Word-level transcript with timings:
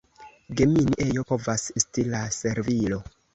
Gemini 0.61 0.95
ejo 1.05 1.25
povas 1.33 1.67
esti 1.81 2.07
la 2.15 2.23
servilo. 2.39 3.01